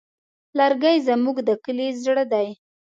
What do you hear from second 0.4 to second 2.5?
لرګی زموږ د کلي زړه دی.